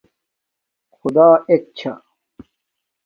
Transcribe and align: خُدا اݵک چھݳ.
خُدا 0.95 1.27
اݵک 1.49 1.63
چھݳ. 1.77 1.91